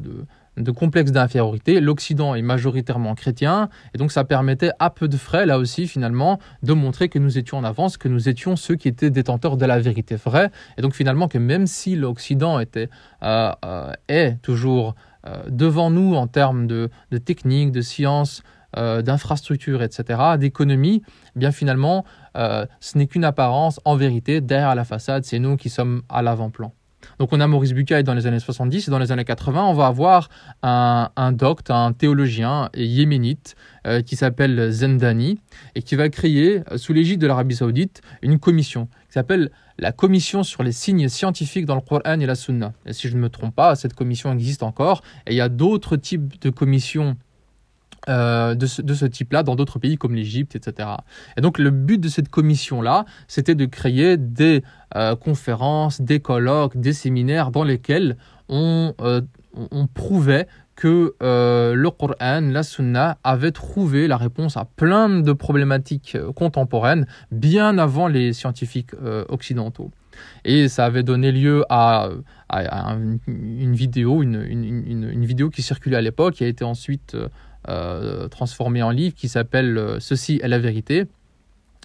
de 0.57 0.71
complexe 0.71 1.13
d'infériorité. 1.13 1.81
L'Occident 1.81 2.35
est 2.35 2.43
majoritairement 2.43 3.15
chrétien, 3.15 3.69
et 3.95 3.99
donc 3.99 4.13
ça 4.13 4.25
permettait 4.25 4.71
à 4.79 4.91
peu 4.91 5.09
de 5.09 5.17
frais, 5.17 5.47
là 5.47 5.59
aussi, 5.59 5.87
finalement, 5.87 6.39
de 6.63 6.73
montrer 6.73 7.09
que 7.09 7.19
nous 7.19 7.39
étions 7.39 7.59
en 7.59 7.65
avance, 7.65 7.97
que 7.97 8.09
nous 8.09 8.29
étions 8.29 8.57
ceux 8.57 8.77
qui 8.77 8.89
étaient 8.89 9.11
détenteurs 9.11 9.57
de 9.57 9.67
la 9.67 9.79
vérité 9.79 10.17
vraie, 10.17 10.51
et 10.77 10.83
donc 10.83 10.95
finalement 10.95 11.29
que 11.29 11.39
même 11.39 11.67
si 11.67 11.97
l'Occident 11.97 12.61
était, 12.61 12.89
euh, 13.23 13.53
euh, 13.65 13.93
est 14.09 14.41
toujours 14.43 14.91
euh, 14.91 15.10
devant 15.49 15.91
nous 15.91 16.15
en 16.15 16.27
termes 16.27 16.67
de, 16.67 16.89
de 17.11 17.19
technique, 17.19 17.73
de 17.73 17.81
science, 17.81 18.43
d'infrastructure, 18.77 19.83
etc., 19.83 20.21
d'économie, 20.39 21.03
eh 21.35 21.39
bien 21.39 21.53
finalement, 21.53 22.05
ce 22.35 22.99
n'est 22.99 23.07
qu'une 23.07 23.25
apparence. 23.25 23.81
En 23.85 23.97
vérité, 23.97 24.41
derrière 24.41 24.75
la 24.75 24.85
façade, 24.85 25.25
c'est 25.25 25.39
nous 25.39 25.57
qui 25.57 25.69
sommes 25.69 26.03
à 26.09 26.23
l'avant-plan. 26.23 26.73
Donc 27.19 27.33
on 27.33 27.41
a 27.41 27.47
Maurice 27.47 27.73
Bucaille 27.73 28.05
dans 28.05 28.15
les 28.15 28.27
années 28.27 28.41
70 28.41 28.89
et 28.89 28.91
dans 28.91 28.99
les 28.99 29.13
années 29.13 29.25
80, 29.25 29.65
on 29.65 29.75
va 29.75 29.87
avoir 29.87 30.29
un, 30.63 31.33
docte, 31.33 31.71
un 31.71 31.93
théologien 31.93 32.71
yéménite 32.75 33.57
euh, 33.87 34.03
qui 34.03 34.17
s'appelle 34.17 34.71
Zendani 34.71 35.39
et 35.75 35.83
qui 35.83 35.97
va 35.97 36.09
créer, 36.09 36.63
euh, 36.71 36.79
sous 36.79 36.93
l'égide 36.93 37.21
de 37.21 37.27
l'Arabie 37.27 37.57
saoudite, 37.57 38.03
une 38.23 38.39
commission 38.39 38.87
qui 39.09 39.15
s'appelle 39.15 39.51
la 39.81 39.93
commission 39.93 40.43
sur 40.43 40.63
les 40.63 40.73
signes 40.73 41.09
scientifiques 41.09 41.65
dans 41.65 41.75
le 41.75 41.81
Coran 41.81 42.21
et 42.21 42.27
la 42.27 42.35
Sunna. 42.35 42.73
Et 42.87 42.93
si 42.93 43.09
je 43.09 43.17
ne 43.17 43.21
me 43.21 43.29
trompe 43.29 43.55
pas, 43.55 43.75
cette 43.75 43.95
commission 43.95 44.33
existe 44.33 44.63
encore 44.63 45.03
et 45.27 45.33
il 45.33 45.37
y 45.37 45.41
a 45.41 45.49
d'autres 45.49 45.97
types 45.97 46.41
de 46.41 46.51
commissions 46.51 47.17
euh, 48.09 48.55
de 48.55 48.67
ce, 48.67 49.05
type-là 49.05 49.43
dans 49.43 49.57
d'autres 49.57 49.79
pays 49.79 49.97
comme 49.97 50.15
l'Égypte, 50.15 50.57
etc. 50.57 50.89
Et 51.37 51.43
donc 51.43 51.59
le 51.59 51.71
but 51.71 51.99
de 51.99 52.09
cette 52.09 52.29
commission-là, 52.29 53.05
c'était 53.29 53.55
de 53.55 53.67
créer 53.67 54.17
des 54.17 54.63
euh, 54.97 55.17
conférences, 55.17 56.01
des 56.01 56.21
colloques, 56.21 56.79
des 56.79 56.95
séminaires 56.95 57.51
dans 57.51 57.65
lesquels 57.65 58.17
on, 58.49 58.95
euh, 59.01 59.21
on 59.71 59.87
prouvait 59.87 60.47
que 60.81 61.15
le 61.21 61.89
Coran, 61.91 62.41
la 62.41 62.63
Sunna, 62.63 63.19
avait 63.23 63.51
trouvé 63.53 64.09
la 64.09 64.17
réponse 64.17 64.57
à 64.57 64.65
plein 64.65 65.21
de 65.21 65.33
problématiques 65.35 66.17
contemporaines 66.35 67.07
bien 67.31 67.77
avant 67.77 68.09
les 68.09 68.33
scientifiques 68.33 68.93
occidentaux. 69.29 69.91
Et 70.47 70.69
ça 70.69 70.87
avait 70.87 71.03
donné 71.03 71.33
lieu 71.33 71.65
à, 71.69 72.09
une, 73.27 73.75
vidéo, 73.75 74.23
une, 74.23 75.25
vidéo 75.27 75.51
qui 75.51 75.61
circulait 75.61 75.99
à 75.99 76.01
l'époque, 76.01 76.35
qui 76.35 76.45
a 76.45 76.49
été 76.49 76.65
ensuite 76.65 77.15
transformée 78.31 78.83
en 78.83 78.91
livre, 78.91 79.15
qui 79.15 79.29
s'appelle 79.29 79.99
Ceci 80.01 80.41
est 80.43 80.49
la 80.49 80.59
vérité. 80.59 81.05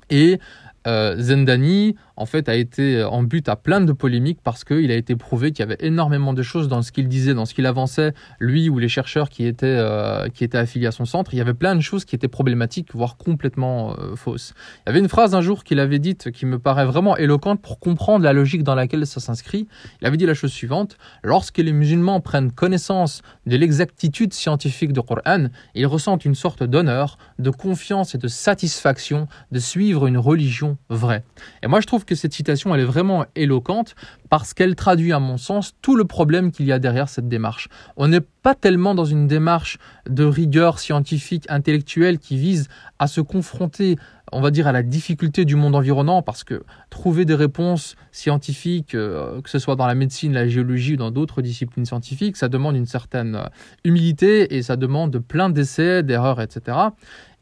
Et 0.10 0.40
Zendani 0.86 1.96
en 2.18 2.26
fait, 2.26 2.48
a 2.50 2.56
été 2.56 3.04
en 3.04 3.24
but 3.24 3.50
à 3.50 3.56
plein 3.56 3.82
de 3.82 3.92
polémiques 3.92 4.40
parce 4.44 4.64
qu'il 4.64 4.92
a 4.92 4.96
été 4.96 5.16
prouvé 5.16 5.52
qu'il 5.52 5.60
y 5.60 5.64
avait 5.64 5.78
énormément 5.80 6.34
de 6.34 6.42
choses 6.44 6.68
dans 6.68 6.82
ce 6.82 6.92
qu'il 6.92 7.08
disait, 7.08 7.34
dans 7.34 7.46
ce 7.46 7.54
qu'il 7.54 7.66
avançait, 7.66 8.14
lui 8.40 8.70
ou 8.70 8.80
les 8.80 8.88
chercheurs 8.88 9.30
qui 9.30 9.46
étaient, 9.46 9.66
euh, 9.66 10.30
qui 10.30 10.44
étaient 10.44 10.58
affiliés 10.58 10.88
à 10.88 10.92
son 10.92 11.06
centre. 11.06 11.34
Il 11.34 11.38
y 11.38 11.42
avait 11.42 11.54
plein 11.54 11.76
de 11.76 11.82
choses 11.82 12.06
qui 12.06 12.16
étaient 12.16 12.28
problématiques, 12.28 12.94
voire 12.94 13.18
complètement 13.18 13.96
euh, 14.00 14.16
fausses. 14.16 14.54
Il 14.86 14.90
y 14.90 14.90
avait 14.92 15.00
une 15.00 15.10
phrase 15.10 15.36
un 15.36 15.42
jour 15.42 15.64
qu'il 15.64 15.80
avait 15.80 16.00
dite 16.00 16.32
qui 16.32 16.46
me 16.46 16.60
paraît 16.60 16.86
vraiment 16.86 17.18
éloquente 17.18 17.62
pour 17.62 17.80
comprendre 17.80 18.24
la 18.24 18.34
logique 18.34 18.64
dans 18.64 18.76
laquelle 18.76 19.06
ça 19.06 19.20
s'inscrit. 19.20 19.68
Il 20.02 20.08
avait 20.08 20.18
dit 20.18 20.26
la 20.26 20.34
chose 20.34 20.52
suivante 20.52 20.98
Lorsque 21.24 21.58
les 21.58 21.74
musulmans 21.74 22.22
prennent 22.22 22.52
connaissance 22.52 23.22
de 23.46 23.58
l'exactitude 23.58 24.34
scientifique 24.34 24.94
du 24.94 25.02
Coran, 25.02 25.48
ils 25.74 25.88
ressentent 25.88 26.26
une 26.26 26.36
sorte 26.36 26.64
d'honneur, 26.64 27.18
de 27.40 27.50
confiance 27.50 28.16
et 28.16 28.18
de 28.18 28.28
satisfaction 28.28 29.28
de 29.52 29.60
suivre 29.60 30.08
une 30.08 30.18
religion 30.18 30.75
vraie. 30.90 31.24
Et 31.64 31.68
moi, 31.68 31.82
je 31.82 31.88
trouve 31.88 32.06
que 32.06 32.16
cette 32.16 32.34
citation, 32.34 32.74
elle 32.74 32.82
est 32.82 32.86
vraiment 32.86 33.26
éloquente 33.36 33.96
parce 34.30 34.54
qu'elle 34.54 34.76
traduit, 34.76 35.14
à 35.14 35.20
mon 35.20 35.38
sens, 35.38 35.74
tout 35.82 35.96
le 35.96 36.06
problème 36.06 36.52
qu'il 36.52 36.66
y 36.66 36.72
a 36.72 36.80
derrière 36.80 37.10
cette 37.10 37.28
démarche. 37.28 37.70
On 37.98 38.08
n'est 38.08 38.22
pas 38.22 38.56
tellement 38.56 38.96
dans 38.96 39.06
une 39.06 39.28
démarche 39.28 39.78
de 40.10 40.24
rigueur 40.24 40.80
scientifique, 40.80 41.46
intellectuelle 41.50 42.20
qui 42.20 42.38
vise 42.38 42.68
à 43.00 43.08
se 43.08 43.22
confronter, 43.22 43.98
on 44.32 44.42
va 44.42 44.52
dire, 44.52 44.68
à 44.68 44.72
la 44.72 44.84
difficulté 44.84 45.46
du 45.46 45.56
monde 45.56 45.76
environnant 45.76 46.22
parce 46.22 46.44
que 46.44 46.64
trouver 46.90 47.26
des 47.26 47.36
réponses 47.36 47.96
scientifiques, 48.12 48.96
euh, 48.96 49.42
que 49.42 49.50
ce 49.50 49.60
soit 49.60 49.76
dans 49.76 49.88
la 49.88 49.96
médecine, 49.96 50.34
la 50.34 50.48
géologie 50.48 50.94
ou 50.94 50.98
dans 50.98 51.12
d'autres 51.12 51.42
disciplines 51.42 51.86
scientifiques, 51.86 52.38
ça 52.38 52.48
demande 52.48 52.76
une 52.76 52.86
certaine 52.86 53.36
euh, 53.36 53.48
humilité 53.84 54.56
et 54.56 54.62
ça 54.62 54.76
demande 54.76 55.18
plein 55.20 55.50
d'essais, 55.50 56.04
d'erreurs, 56.04 56.42
etc. 56.42 56.78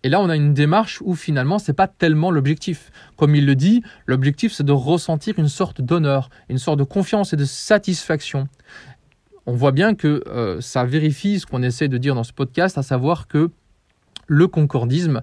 Et 0.03 0.09
là, 0.09 0.19
on 0.19 0.29
a 0.29 0.35
une 0.35 0.53
démarche 0.53 1.01
où 1.01 1.15
finalement, 1.15 1.59
ce 1.59 1.71
n'est 1.71 1.75
pas 1.75 1.87
tellement 1.87 2.29
l'objectif. 2.29 2.91
Comme 3.15 3.35
il 3.35 3.45
le 3.45 3.55
dit, 3.55 3.83
l'objectif, 4.05 4.51
c'est 4.51 4.65
de 4.65 4.73
ressentir 4.73 5.39
une 5.39 5.47
sorte 5.47 5.81
d'honneur, 5.81 6.29
une 6.49 6.57
sorte 6.57 6.79
de 6.79 6.83
confiance 6.83 7.31
et 7.31 7.37
de 7.37 7.45
satisfaction. 7.45 8.47
On 9.45 9.53
voit 9.53 9.71
bien 9.71 9.95
que 9.95 10.23
euh, 10.27 10.59
ça 10.61 10.83
vérifie 10.83 11.39
ce 11.39 11.45
qu'on 11.45 11.63
essaie 11.63 11.87
de 11.87 11.97
dire 11.97 12.15
dans 12.15 12.23
ce 12.23 12.33
podcast, 12.33 12.77
à 12.77 12.83
savoir 12.83 13.27
que 13.27 13.49
le 14.27 14.47
concordisme 14.47 15.21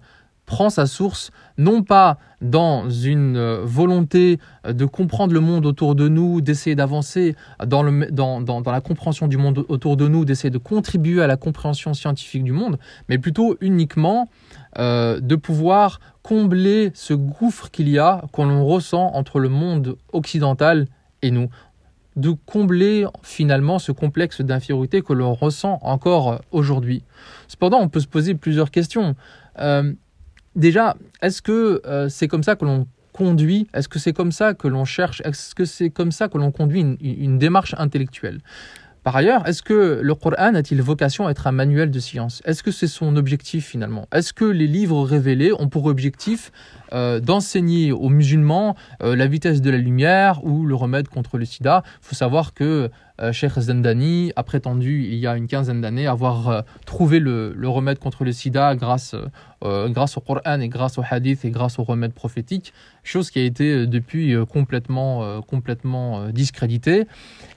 prend 0.50 0.68
sa 0.68 0.86
source 0.86 1.30
non 1.58 1.84
pas 1.84 2.18
dans 2.40 2.90
une 2.90 3.36
euh, 3.36 3.62
volonté 3.64 4.40
euh, 4.66 4.72
de 4.72 4.84
comprendre 4.84 5.32
le 5.32 5.38
monde 5.40 5.64
autour 5.64 5.94
de 5.94 6.08
nous, 6.08 6.40
d'essayer 6.40 6.74
d'avancer 6.74 7.36
dans, 7.64 7.82
la 7.84 8.80
compréhension 8.80 9.28
du 9.28 9.36
monde 9.36 9.64
autour 9.68 9.96
de 9.96 10.08
nous, 10.08 10.24
d'essayer 10.24 10.50
de 10.50 10.58
contribuer 10.58 11.22
à 11.22 11.28
la 11.28 11.36
compréhension 11.36 11.94
scientifique 11.94 12.42
du 12.42 12.52
monde, 12.52 12.78
mais 13.08 13.16
plutôt 13.18 13.56
uniquement 13.60 14.28
euh, 14.78 15.20
de 15.20 15.36
pouvoir 15.36 16.00
combler 16.22 16.92
ce 16.94 17.14
gouffre 17.14 17.70
qu'il 17.70 17.88
y 17.88 17.98
a, 17.98 18.22
qu'on 18.32 18.64
ressent 18.64 19.10
entre 19.14 19.40
le 19.40 19.48
monde 19.48 19.96
occidental 20.12 20.86
et 21.22 21.30
nous, 21.30 21.48
de 22.16 22.30
combler 22.46 23.06
finalement 23.22 23.78
ce 23.78 23.92
complexe 23.92 24.40
d'infériorité 24.40 25.02
que 25.02 25.12
l'on 25.12 25.34
ressent 25.34 25.78
encore 25.82 26.40
aujourd'hui. 26.50 27.04
Cependant, 27.48 27.80
on 27.80 27.88
peut 27.88 28.00
se 28.00 28.06
poser 28.06 28.34
plusieurs 28.34 28.70
questions. 28.70 29.14
Euh, 29.58 29.92
déjà, 30.56 30.96
est-ce 31.22 31.42
que 31.42 31.82
euh, 31.86 32.08
c'est 32.08 32.28
comme 32.28 32.42
ça 32.42 32.56
que 32.56 32.64
l'on 32.64 32.86
conduit? 33.12 33.66
Est-ce 33.74 33.88
que 33.88 33.98
c'est 33.98 34.12
comme 34.12 34.32
ça 34.32 34.54
que 34.54 34.68
l'on 34.68 34.84
cherche? 34.84 35.20
Est-ce 35.24 35.54
que 35.54 35.64
c'est 35.64 35.90
comme 35.90 36.12
ça 36.12 36.28
que 36.28 36.38
l'on 36.38 36.52
conduit 36.52 36.80
une 36.80 37.38
démarche 37.38 37.74
intellectuelle? 37.78 38.40
Par 39.02 39.16
ailleurs, 39.16 39.46
est-ce 39.48 39.62
que 39.62 40.00
le 40.02 40.14
Coran 40.14 40.54
a-t-il 40.54 40.82
vocation 40.82 41.26
à 41.26 41.30
être 41.30 41.46
un 41.46 41.52
manuel 41.52 41.90
de 41.90 41.98
science? 42.00 42.42
Est-ce 42.44 42.62
que 42.62 42.70
c'est 42.70 42.86
son 42.86 43.16
objectif 43.16 43.66
finalement? 43.66 44.06
Est-ce 44.12 44.34
que 44.34 44.44
les 44.44 44.66
livres 44.66 45.02
révélés 45.04 45.52
ont 45.58 45.68
pour 45.68 45.86
objectif 45.86 46.52
euh, 46.92 47.18
d'enseigner 47.18 47.92
aux 47.92 48.10
musulmans 48.10 48.76
euh, 49.02 49.16
la 49.16 49.26
vitesse 49.26 49.62
de 49.62 49.70
la 49.70 49.78
lumière 49.78 50.44
ou 50.44 50.66
le 50.66 50.74
remède 50.74 51.08
contre 51.08 51.38
le 51.38 51.46
sida? 51.46 51.82
Il 52.02 52.08
faut 52.08 52.14
savoir 52.14 52.52
que 52.52 52.90
euh, 53.22 53.32
Sheikh 53.32 53.58
Zendani 53.58 54.32
a 54.36 54.42
prétendu 54.42 55.04
il 55.04 55.16
y 55.16 55.26
a 55.26 55.34
une 55.34 55.46
quinzaine 55.46 55.80
d'années 55.80 56.06
avoir 56.06 56.64
trouvé 56.84 57.20
le, 57.20 57.54
remède 57.68 57.98
contre 57.98 58.24
le 58.24 58.32
sida 58.32 58.76
grâce, 58.76 59.14
grâce 59.62 60.18
au 60.18 60.20
Coran 60.20 60.60
et 60.60 60.68
grâce 60.68 60.98
au 60.98 61.02
hadith 61.08 61.44
et 61.46 61.50
grâce 61.50 61.78
au 61.78 61.84
remède 61.84 62.12
prophétique, 62.12 62.74
chose 63.02 63.30
qui 63.30 63.38
a 63.38 63.44
été 63.44 63.86
depuis 63.86 64.34
complètement, 64.50 65.40
complètement 65.42 66.28
discréditée. 66.28 67.06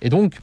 Et 0.02 0.10
donc, 0.10 0.40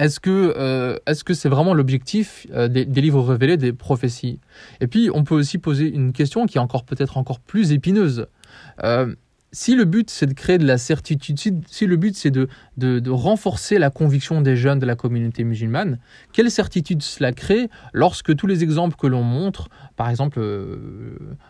est-ce 0.00 0.18
que 0.18 0.54
euh, 0.56 0.96
que 1.26 1.34
c'est 1.34 1.50
vraiment 1.50 1.74
l'objectif 1.74 2.46
euh, 2.52 2.68
des, 2.68 2.84
livres 2.84 3.22
révélés, 3.22 3.58
des 3.58 3.74
prophéties? 3.74 4.40
Et 4.80 4.86
puis 4.86 5.10
on 5.12 5.24
peut 5.24 5.34
aussi 5.34 5.58
poser 5.58 5.88
une 5.88 6.12
question 6.12 6.46
qui 6.46 6.56
est 6.56 6.60
encore 6.60 6.84
peut-être 6.84 7.18
encore 7.18 7.38
plus 7.38 7.72
épineuse. 7.72 8.26
Euh, 8.82 9.14
si 9.52 9.74
le 9.74 9.84
but 9.84 10.08
c'est 10.08 10.26
de 10.26 10.32
créer 10.32 10.56
de 10.56 10.66
la 10.66 10.78
certitude, 10.78 11.38
si, 11.66 11.86
le 11.86 11.96
but 11.96 12.16
c'est 12.16 12.30
de, 12.30 12.48
de, 12.78 13.10
renforcer 13.10 13.78
la 13.78 13.90
conviction 13.90 14.40
des 14.40 14.56
jeunes 14.56 14.78
de 14.78 14.86
la 14.86 14.94
communauté 14.94 15.44
musulmane, 15.44 15.98
quelle 16.32 16.50
certitude 16.50 17.02
cela 17.02 17.32
crée 17.32 17.68
lorsque 17.92 18.34
tous 18.34 18.46
les 18.46 18.62
exemples 18.62 18.96
que 18.96 19.08
l'on 19.08 19.24
montre, 19.24 19.68
par 19.96 20.08
exemple 20.08 20.40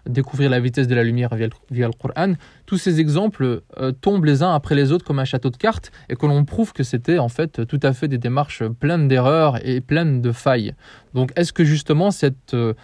découvrir 0.07 0.49
la 0.49 0.61
vitesse 0.61 0.89
de 0.89 0.95
la 0.95 1.05
lumière 1.05 1.35
via 1.35 1.49
le 1.71 1.93
Coran, 1.93 2.33
tous 2.71 2.79
ces 2.79 3.01
exemples 3.01 3.63
euh, 3.79 3.91
tombent 3.91 4.27
les 4.27 4.45
uns 4.45 4.55
après 4.55 4.77
les 4.77 4.93
autres 4.93 5.05
comme 5.05 5.19
un 5.19 5.25
château 5.25 5.51
de 5.51 5.57
cartes 5.57 5.91
et 6.09 6.15
que 6.15 6.25
l'on 6.25 6.45
prouve 6.45 6.73
que 6.73 6.85
c'était 6.85 7.19
en 7.19 7.29
fait 7.29 7.67
tout 7.67 7.81
à 7.83 7.93
fait 7.93 8.07
des 8.07 8.17
démarches 8.17 8.63
pleines 8.63 9.09
d'erreurs 9.09 9.59
et 9.67 9.81
pleines 9.81 10.23
de 10.23 10.31
failles. 10.31 10.75
Donc 11.13 11.33
est-ce 11.35 11.53
que 11.53 11.65
justement 11.65 12.13
cette 12.13 12.55
euh, 12.55 12.75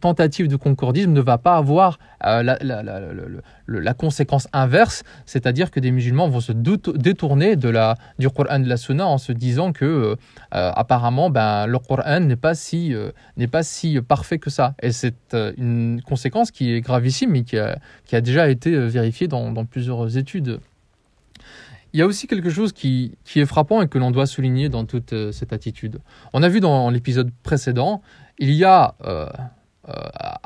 tentative 0.00 0.48
de 0.48 0.56
concordisme 0.56 1.12
ne 1.12 1.22
va 1.22 1.38
pas 1.38 1.56
avoir 1.56 1.98
euh, 2.26 2.42
la, 2.42 3.94
conséquence 3.94 4.46
inverse, 4.52 5.04
c'est-à-dire 5.24 5.70
que 5.70 5.80
des 5.80 5.90
musulmans 5.90 6.28
vont 6.28 6.40
se 6.40 6.52
détourner 6.52 7.56
de 7.56 7.70
la, 7.70 7.94
du 8.18 8.28
Coran 8.28 8.58
de 8.58 8.68
la 8.68 8.76
Sunna 8.76 9.06
en 9.06 9.16
se 9.16 9.32
disant 9.32 9.72
que 9.72 10.16
apparemment 10.50 11.30
ben, 11.30 11.66
le 11.66 11.78
Coran 11.78 12.20
n'est 12.20 12.36
pas, 12.36 12.54
si, 12.54 12.92
pas 13.50 13.62
si 13.62 13.98
parfait 14.02 14.38
que 14.38 14.50
ça. 14.50 14.74
Et 14.82 14.92
c'est 14.92 15.34
une 15.56 16.02
conséquence 16.04 16.50
qui 16.50 16.74
est 16.74 16.80
gravissime 16.82 17.36
et 17.36 17.44
qui 17.44 17.56
a, 17.56 17.78
qui 18.04 18.16
a 18.16 18.20
déjà 18.20 18.50
été 18.50 18.76
vérifiée 18.98 19.28
dans, 19.28 19.64
plusieurs 19.64 20.16
études. 20.16 20.60
Il 21.92 22.00
y 22.00 22.02
a 22.02 22.06
aussi 22.06 22.26
quelque 22.26 22.50
chose 22.50 22.72
qui, 22.72 23.16
qui 23.24 23.40
est 23.40 23.46
frappant 23.46 23.80
et 23.80 23.88
que 23.88 23.98
l'on 23.98 24.10
doit 24.10 24.26
souligner 24.26 24.68
dans 24.68 24.84
toute 24.84 25.12
euh, 25.12 25.32
cette 25.32 25.52
attitude. 25.54 26.00
On 26.34 26.42
a 26.42 26.48
vu 26.48 26.60
dans 26.60 26.90
l'épisode 26.90 27.30
précédent, 27.42 28.02
il 28.38 28.52
y 28.52 28.64
a 28.64 28.94
euh, 29.06 29.26
euh, 29.88 29.92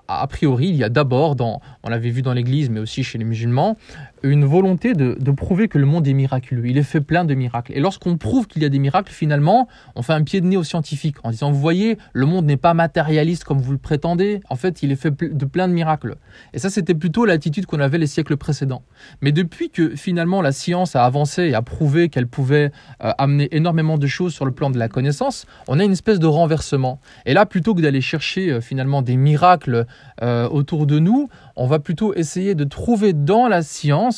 a 0.06 0.26
priori, 0.28 0.68
il 0.68 0.76
y 0.76 0.84
a 0.84 0.88
d'abord, 0.88 1.36
on 1.82 1.88
l'avait 1.88 2.10
vu 2.10 2.22
dans 2.22 2.32
l'Église, 2.32 2.70
mais 2.70 2.78
aussi 2.78 3.02
chez 3.02 3.18
les 3.18 3.24
musulmans, 3.24 3.76
une 4.22 4.44
volonté 4.44 4.94
de, 4.94 5.30
prouver 5.32 5.68
que 5.68 5.78
le 5.78 5.86
monde 5.86 6.06
est 6.06 6.12
miraculeux. 6.12 6.66
Il 6.66 6.78
est 6.78 6.82
fait 6.82 7.00
plein 7.00 7.24
de 7.24 7.34
miracles. 7.34 7.72
Et 7.74 7.80
lorsqu'on 7.80 8.16
prouve 8.16 8.46
qu'il 8.46 8.62
y 8.62 8.64
a 8.64 8.68
des 8.68 8.78
miracles, 8.78 9.12
finalement, 9.12 9.68
on 9.96 10.02
fait 10.02 10.12
un 10.12 10.22
pied 10.22 10.40
de 10.40 10.46
nez 10.46 10.56
aux 10.56 10.64
scientifiques 10.64 11.16
en 11.24 11.30
disant, 11.30 11.50
vous 11.50 11.60
voyez, 11.60 11.98
le 12.12 12.26
monde 12.26 12.44
n'est 12.44 12.56
pas 12.56 12.74
matérialiste 12.74 13.44
comme 13.44 13.60
vous 13.60 13.72
le 13.72 13.78
prétendez. 13.78 14.40
En 14.50 14.56
fait, 14.56 14.82
il 14.82 14.92
est 14.92 14.96
fait 14.96 15.10
de 15.10 15.44
plein 15.44 15.68
de 15.68 15.72
miracles. 15.72 16.16
Et 16.52 16.58
ça, 16.58 16.70
c'était 16.70 16.94
plutôt 16.94 17.24
l'attitude 17.24 17.66
qu'on 17.66 17.80
avait 17.80 17.98
les 17.98 18.06
siècles 18.06 18.36
précédents. 18.36 18.82
Mais 19.22 19.32
depuis 19.32 19.70
que 19.70 19.96
finalement 19.96 20.42
la 20.42 20.52
science 20.52 20.96
a 20.96 21.04
avancé 21.04 21.44
et 21.44 21.54
a 21.54 21.62
prouvé 21.62 22.08
qu'elle 22.08 22.26
pouvait 22.26 22.70
euh, 23.02 23.12
amener 23.18 23.48
énormément 23.52 23.98
de 23.98 24.06
choses 24.06 24.34
sur 24.34 24.44
le 24.44 24.52
plan 24.52 24.70
de 24.70 24.78
la 24.78 24.88
connaissance, 24.88 25.46
on 25.68 25.78
a 25.80 25.84
une 25.84 25.92
espèce 25.92 26.18
de 26.18 26.26
renversement. 26.26 27.00
Et 27.26 27.34
là, 27.34 27.46
plutôt 27.46 27.74
que 27.74 27.80
d'aller 27.80 28.00
chercher 28.00 28.50
euh, 28.50 28.60
finalement 28.60 29.02
des 29.02 29.16
miracles 29.16 29.86
euh, 30.22 30.48
autour 30.48 30.86
de 30.86 30.98
nous, 30.98 31.28
on 31.56 31.66
va 31.66 31.78
plutôt 31.78 32.14
essayer 32.14 32.54
de 32.54 32.64
trouver 32.64 33.12
dans 33.12 33.48
la 33.48 33.62
science 33.62 34.11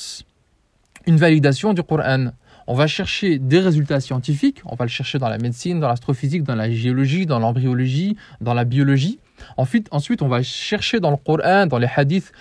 une 1.06 1.16
validation 1.16 1.74
du 1.74 1.82
Coran. 1.82 2.32
On 2.66 2.74
va 2.74 2.86
chercher 2.86 3.38
des 3.38 3.60
résultats 3.60 4.00
scientifiques, 4.00 4.62
on 4.64 4.74
va 4.74 4.86
le 4.86 4.90
chercher 4.90 5.18
dans 5.18 5.28
la 5.28 5.36
médecine, 5.36 5.80
dans 5.80 5.88
l'astrophysique, 5.88 6.44
dans 6.44 6.54
la 6.54 6.70
géologie, 6.70 7.26
dans 7.26 7.38
l'embryologie, 7.38 8.16
dans 8.40 8.54
la 8.54 8.64
biologie. 8.64 9.18
Ensuite, 9.58 9.88
ensuite, 9.90 10.22
on 10.22 10.28
va 10.28 10.42
chercher 10.42 11.00
dans 11.00 11.10
le 11.10 11.18
Coran, 11.18 11.66
dans 11.66 11.78
les 11.78 11.88
hadiths, 11.94 12.32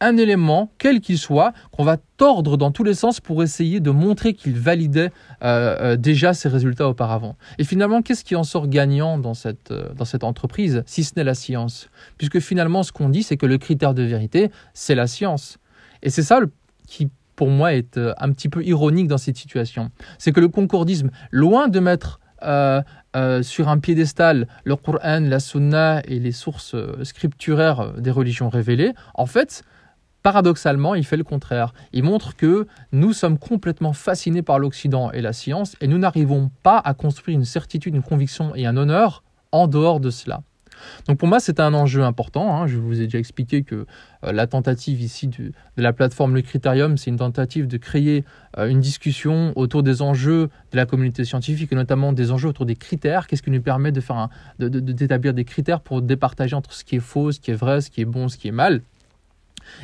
un 0.00 0.16
élément, 0.16 0.70
quel 0.78 1.00
qu'il 1.00 1.18
soit, 1.18 1.52
qu'on 1.72 1.84
va 1.84 1.96
tordre 2.16 2.56
dans 2.56 2.70
tous 2.70 2.84
les 2.84 2.94
sens 2.94 3.20
pour 3.20 3.42
essayer 3.42 3.80
de 3.80 3.90
montrer 3.90 4.34
qu'il 4.34 4.54
validait 4.54 5.10
euh, 5.42 5.76
euh, 5.80 5.96
déjà 5.96 6.34
ses 6.34 6.48
résultats 6.48 6.88
auparavant. 6.88 7.36
Et 7.58 7.64
finalement, 7.64 8.02
qu'est-ce 8.02 8.24
qui 8.24 8.36
en 8.36 8.44
sort 8.44 8.68
gagnant 8.68 9.18
dans 9.18 9.34
cette, 9.34 9.70
euh, 9.70 9.92
dans 9.94 10.04
cette 10.04 10.24
entreprise, 10.24 10.82
si 10.86 11.04
ce 11.04 11.12
n'est 11.16 11.24
la 11.24 11.34
science? 11.34 11.88
Puisque 12.18 12.40
finalement, 12.40 12.82
ce 12.82 12.92
qu'on 12.92 13.08
dit, 13.08 13.22
c'est 13.22 13.36
que 13.36 13.46
le 13.46 13.58
critère 13.58 13.94
de 13.94 14.02
vérité, 14.02 14.50
c'est 14.74 14.94
la 14.94 15.06
science. 15.06 15.58
Et 16.02 16.10
c'est 16.10 16.22
ça 16.22 16.40
qui, 16.94 17.10
pour 17.34 17.48
moi, 17.48 17.74
est 17.74 17.98
un 18.18 18.30
petit 18.32 18.48
peu 18.48 18.64
ironique 18.64 19.08
dans 19.08 19.18
cette 19.18 19.36
situation. 19.36 19.90
C'est 20.18 20.32
que 20.32 20.40
le 20.40 20.48
concordisme, 20.48 21.10
loin 21.32 21.68
de 21.68 21.80
mettre 21.80 22.20
sur 23.42 23.68
un 23.68 23.78
piédestal 23.78 24.46
le 24.64 24.76
Coran, 24.76 25.20
la 25.20 25.40
Sunna 25.40 26.02
et 26.04 26.18
les 26.20 26.32
sources 26.32 26.76
scripturaires 27.02 27.94
des 27.94 28.10
religions 28.10 28.48
révélées, 28.48 28.92
en 29.14 29.26
fait, 29.26 29.64
paradoxalement, 30.22 30.94
il 30.94 31.04
fait 31.04 31.16
le 31.16 31.24
contraire. 31.24 31.74
Il 31.92 32.04
montre 32.04 32.36
que 32.36 32.66
nous 32.92 33.12
sommes 33.12 33.38
complètement 33.38 33.92
fascinés 33.92 34.42
par 34.42 34.58
l'Occident 34.58 35.10
et 35.10 35.20
la 35.20 35.32
science 35.32 35.74
et 35.80 35.88
nous 35.88 35.98
n'arrivons 35.98 36.50
pas 36.62 36.78
à 36.78 36.94
construire 36.94 37.36
une 37.36 37.44
certitude, 37.44 37.94
une 37.94 38.02
conviction 38.02 38.54
et 38.54 38.66
un 38.66 38.76
honneur 38.76 39.24
en 39.52 39.66
dehors 39.66 40.00
de 40.00 40.10
cela. 40.10 40.42
Donc 41.08 41.18
pour 41.18 41.28
moi, 41.28 41.40
c'est 41.40 41.60
un 41.60 41.74
enjeu 41.74 42.02
important. 42.02 42.56
Hein. 42.56 42.66
Je 42.66 42.78
vous 42.78 43.00
ai 43.00 43.04
déjà 43.04 43.18
expliqué 43.18 43.62
que 43.62 43.86
euh, 44.24 44.32
la 44.32 44.46
tentative 44.46 45.00
ici 45.00 45.28
de 45.28 45.52
la 45.76 45.92
plateforme 45.92 46.34
Le 46.34 46.42
Critérium, 46.42 46.96
c'est 46.96 47.10
une 47.10 47.18
tentative 47.18 47.66
de 47.66 47.76
créer 47.76 48.24
euh, 48.58 48.68
une 48.68 48.80
discussion 48.80 49.52
autour 49.56 49.82
des 49.82 50.02
enjeux 50.02 50.48
de 50.72 50.76
la 50.76 50.86
communauté 50.86 51.24
scientifique 51.24 51.72
et 51.72 51.76
notamment 51.76 52.12
des 52.12 52.30
enjeux 52.30 52.48
autour 52.48 52.66
des 52.66 52.76
critères. 52.76 53.26
Qu'est-ce 53.26 53.42
qui 53.42 53.50
nous 53.50 53.62
permet 53.62 53.92
de 53.92 54.00
faire 54.00 54.28
d'établir 54.58 55.34
des 55.34 55.44
critères 55.44 55.80
pour 55.80 56.02
départager 56.02 56.54
entre 56.54 56.72
ce 56.72 56.84
qui 56.84 56.96
est 56.96 57.00
faux, 57.00 57.32
ce 57.32 57.40
qui 57.40 57.50
est 57.50 57.54
vrai, 57.54 57.80
ce 57.80 57.90
qui 57.90 58.00
est 58.00 58.06
bon, 58.06 58.28
ce 58.28 58.36
qui 58.36 58.48
est 58.48 58.52
mal? 58.52 58.82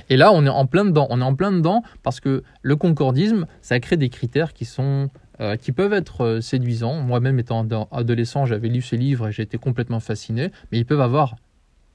Et 0.09 0.17
là, 0.17 0.33
on 0.33 0.45
est 0.45 0.51
en 0.51 0.67
plein 0.67 0.85
dedans. 0.85 1.07
On 1.11 1.21
est 1.21 1.25
en 1.25 1.35
plein 1.35 1.53
dedans 1.53 1.83
parce 2.03 2.21
que 2.21 2.43
le 2.63 2.77
concordisme, 2.77 3.47
ça 3.63 3.81
crée 3.81 3.97
des 3.97 4.09
critères 4.09 4.53
qui 4.53 4.65
sont 4.65 5.11
euh, 5.41 5.57
qui 5.57 5.73
peuvent 5.73 5.95
être 5.95 6.23
euh, 6.23 6.41
séduisants. 6.43 7.01
Moi-même, 7.01 7.39
étant 7.39 7.67
adolescent, 7.93 8.45
j'avais 8.45 8.69
lu 8.69 8.83
ces 8.83 8.99
livres 8.99 9.29
et 9.29 9.33
j'ai 9.33 9.43
été 9.43 9.57
complètement 9.57 10.01
fasciné, 10.01 10.51
mais 10.71 10.77
ils 10.77 10.85
peuvent 10.85 11.01
avoir 11.01 11.37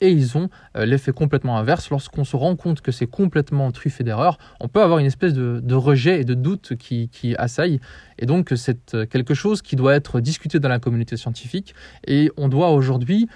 et 0.01 0.09
ils 0.09 0.35
ont 0.35 0.49
euh, 0.75 0.85
l'effet 0.87 1.11
complètement 1.11 1.55
inverse. 1.55 1.91
Lorsqu'on 1.91 2.23
se 2.23 2.35
rend 2.35 2.55
compte 2.55 2.81
que 2.81 2.91
c'est 2.91 3.05
complètement 3.05 3.71
truffé 3.71 4.03
d'erreurs, 4.03 4.39
on 4.59 4.67
peut 4.67 4.81
avoir 4.81 4.97
une 4.97 5.05
espèce 5.05 5.33
de, 5.33 5.75
rejet 5.75 6.21
et 6.21 6.23
de 6.23 6.33
doute 6.33 6.75
qui, 6.75 7.07
qui 7.09 7.35
assaille. 7.35 7.79
Et 8.17 8.25
donc, 8.25 8.51
c'est 8.55 8.95
quelque 9.11 9.35
chose 9.35 9.61
qui 9.61 9.75
doit 9.75 9.93
être 9.93 10.21
discuté 10.21 10.59
dans 10.59 10.69
la 10.69 10.79
communauté 10.79 11.15
scientifique. 11.15 11.75
Et 12.07 12.31
on 12.37 12.49
doit 12.49 12.71
aujourd'hui 12.71 13.27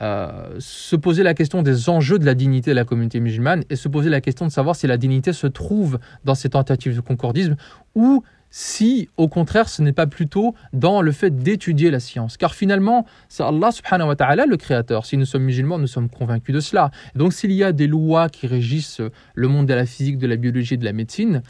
se 0.00 0.96
poser 0.96 1.22
la 1.22 1.34
question 1.34 1.60
des 1.60 1.90
enjeux 1.90 2.18
de 2.18 2.24
la 2.24 2.34
dignité 2.34 2.70
de 2.70 2.76
la 2.76 2.86
communauté 2.86 3.20
musulmane 3.20 3.64
et 3.68 3.76
se 3.76 3.86
poser 3.86 4.08
la 4.08 4.22
question 4.22 4.46
de 4.46 4.50
savoir 4.50 4.74
si 4.74 4.86
la 4.86 4.96
dignité 4.96 5.34
se 5.34 5.46
trouve 5.46 5.98
dans 6.24 6.34
ces 6.34 6.48
tentatives 6.48 6.96
de 6.96 7.02
concordisme 7.02 7.56
ou 7.94 8.24
si 8.50 9.08
au 9.16 9.28
contraire 9.28 9.68
ce 9.68 9.82
n'est 9.82 9.92
pas 9.92 10.06
plutôt 10.06 10.54
dans 10.72 11.02
le 11.02 11.12
fait 11.12 11.30
d'étudier 11.30 11.90
la 11.90 12.00
science. 12.00 12.36
Car 12.36 12.54
finalement, 12.54 13.06
c'est 13.28 13.42
Allah 13.42 13.70
subhanahu 13.70 14.08
wa 14.08 14.16
ta'ala 14.16 14.46
le 14.46 14.56
créateur. 14.56 15.06
Si 15.06 15.16
nous 15.16 15.24
sommes 15.24 15.44
musulmans, 15.44 15.78
nous 15.78 15.86
sommes 15.86 16.10
convaincus 16.10 16.54
de 16.54 16.60
cela. 16.60 16.90
donc 17.14 17.32
s'il 17.32 17.52
y 17.52 17.64
a 17.64 17.72
des 17.72 17.86
lois 17.86 18.28
qui 18.28 18.46
régissent 18.46 19.00
le 19.34 19.48
monde 19.48 19.66
de 19.66 19.74
la 19.74 19.86
physique, 19.86 20.18
de 20.18 20.26
la 20.26 20.36
biologie 20.36 20.74
et 20.74 20.78
de 20.78 20.84
la 20.84 20.92
médecine, 20.92 21.42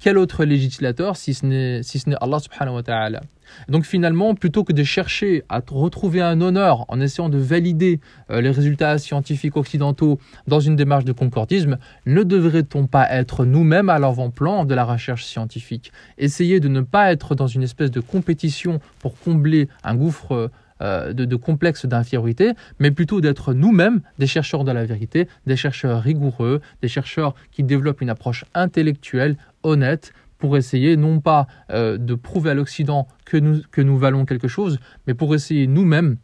quel 0.00 0.18
autre 0.18 0.44
législateur 0.44 1.16
si 1.16 1.34
ce 1.34 1.46
n'est 1.46 1.82
Allah 2.20 2.38
subhanahu 2.38 2.76
wa 2.76 2.82
ta'ala? 2.82 3.20
Donc 3.68 3.84
finalement, 3.84 4.34
plutôt 4.34 4.64
que 4.64 4.72
de 4.72 4.82
chercher 4.82 5.44
à 5.48 5.60
retrouver 5.68 6.20
un 6.20 6.40
honneur 6.40 6.84
en 6.88 7.00
essayant 7.00 7.28
de 7.28 7.38
valider 7.38 8.00
euh, 8.30 8.40
les 8.40 8.50
résultats 8.50 8.98
scientifiques 8.98 9.56
occidentaux 9.56 10.18
dans 10.46 10.60
une 10.60 10.76
démarche 10.76 11.04
de 11.04 11.12
concordisme, 11.12 11.78
ne 12.06 12.22
devrait-on 12.22 12.86
pas 12.86 13.08
être 13.10 13.44
nous-mêmes 13.44 13.90
à 13.90 13.98
l'avant-plan 13.98 14.64
de 14.64 14.74
la 14.74 14.84
recherche 14.84 15.24
scientifique? 15.24 15.92
Essayer 16.18 16.58
de 16.60 16.68
ne 16.68 16.80
pas 16.80 17.12
être 17.12 17.34
dans 17.34 17.46
une 17.46 17.62
espèce 17.62 17.90
de 17.90 18.00
compétition 18.00 18.80
pour 18.98 19.18
combler 19.18 19.68
un 19.82 19.94
gouffre 19.94 20.50
euh, 20.82 21.12
de, 21.12 21.24
de, 21.24 21.36
complexe 21.36 21.86
d'infériorité, 21.86 22.52
mais 22.80 22.90
plutôt 22.90 23.20
d'être 23.20 23.54
nous-mêmes 23.54 24.00
des 24.18 24.26
chercheurs 24.26 24.64
de 24.64 24.72
la 24.72 24.84
vérité, 24.84 25.28
des 25.46 25.54
chercheurs 25.54 26.02
rigoureux, 26.02 26.60
des 26.82 26.88
chercheurs 26.88 27.36
qui 27.52 27.62
développent 27.62 28.00
une 28.00 28.10
approche 28.10 28.44
intellectuelle, 28.54 29.36
honnête, 29.64 30.12
pour 30.38 30.56
essayer 30.56 30.96
non 30.96 31.20
pas 31.20 31.46
euh, 31.70 31.96
de 31.96 32.14
prouver 32.14 32.50
à 32.50 32.54
l'Occident 32.54 33.08
que 33.24 33.36
nous, 33.36 33.62
que 33.70 33.80
nous 33.80 33.96
valons 33.96 34.24
quelque 34.24 34.48
chose, 34.48 34.78
mais 35.06 35.14
pour 35.14 35.34
essayer 35.34 35.66
nous-mêmes 35.66 36.18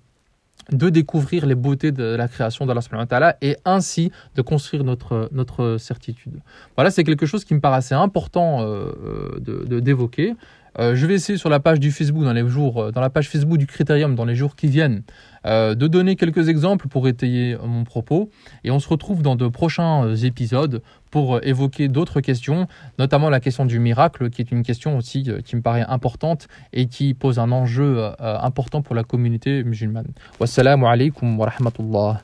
de 0.73 0.89
découvrir 0.89 1.47
les 1.47 1.55
beautés 1.55 1.91
de 1.91 2.05
la 2.05 2.29
création 2.29 2.67
d'Allah 2.67 3.37
et 3.41 3.57
ainsi 3.65 4.13
de 4.35 4.43
construire 4.43 4.85
notre, 4.85 5.29
notre 5.33 5.79
certitude. 5.79 6.41
Voilà, 6.77 6.91
c'est 6.91 7.05
quelque 7.05 7.27
chose 7.27 7.45
qui 7.45 7.55
me 7.55 7.61
assez 7.73 7.95
important 7.95 8.61
euh, 8.61 8.93
euh, 9.05 9.41
de 9.41 9.81
d'évoquer. 10.79 10.95
je 10.95 11.07
vais 11.07 11.15
essayer 11.15 11.39
sur 11.39 11.49
la 11.49 11.61
page 11.61 11.81
du 11.81 11.91
Facebook 11.91 12.25
dans 12.25 12.33
les 12.33 12.47
jours, 12.49 12.93
dans 12.93 13.01
la 13.01 13.11
page 13.11 13.29
Facebook 13.29 13.59
du 13.59 13.67
Critérium 13.67 14.15
dans 14.15 14.25
les 14.25 14.35
jours 14.35 14.57
qui 14.57 14.69
viennent, 14.69 15.03
euh, 15.47 15.75
de 15.75 15.87
donner 15.87 16.17
quelques 16.17 16.49
exemples 16.49 16.89
pour 16.89 17.09
étayer 17.09 17.57
mon 17.65 17.85
propos. 17.85 18.29
Et 18.63 18.71
on 18.71 18.79
se 18.79 18.89
retrouve 18.89 19.23
dans 19.23 19.37
de 19.37 19.49
prochains 19.49 20.05
euh, 20.05 20.17
épisodes 20.17 20.83
pour 21.11 21.37
euh, 21.37 21.41
évoquer 21.43 21.89
d'autres 21.89 22.21
questions, 22.21 22.67
notamment 22.99 23.31
la 23.31 23.41
question 23.41 23.65
du 23.65 23.79
miracle, 23.79 24.29
qui 24.29 24.43
est 24.43 24.51
une 24.51 24.63
question 24.63 24.99
aussi 24.99 25.27
qui 25.45 25.57
me 25.57 25.63
paraît 25.63 25.85
importante 25.89 26.49
et 26.73 26.87
qui 26.87 27.15
pose 27.15 27.39
un 27.39 27.53
enjeu 27.53 28.11
important 28.19 28.83
pour 28.83 28.95
la 28.95 29.03
communauté 29.03 29.65
musulmane. 29.65 30.09
Wassalamu 30.39 30.87
alaikum 30.87 31.39
wa. 31.39 32.21